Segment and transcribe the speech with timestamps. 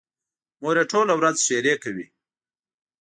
[0.61, 2.05] مور یې ټوله ورځ ښېرې کوي.